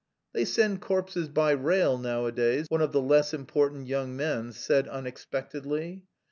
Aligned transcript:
"They 0.33 0.45
send 0.45 0.81
corpses 0.81 1.29
by 1.29 1.51
rail 1.51 1.95
nowadays," 1.99 2.65
one 2.69 2.81
of 2.81 2.91
the 2.91 2.99
less 2.99 3.35
important 3.35 3.85
young 3.85 4.15
men 4.15 4.51
said 4.51 4.87
unexpectedly. 4.87 6.05